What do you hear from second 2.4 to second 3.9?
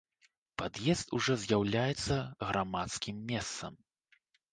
грамадскім месцам.